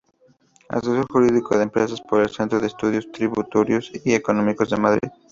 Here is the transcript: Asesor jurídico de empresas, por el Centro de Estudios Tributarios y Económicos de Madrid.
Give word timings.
Asesor 0.67 1.05
jurídico 1.11 1.55
de 1.55 1.61
empresas, 1.61 2.01
por 2.01 2.21
el 2.21 2.29
Centro 2.31 2.59
de 2.59 2.65
Estudios 2.65 3.11
Tributarios 3.11 3.91
y 4.03 4.15
Económicos 4.15 4.71
de 4.71 4.77
Madrid. 4.77 5.09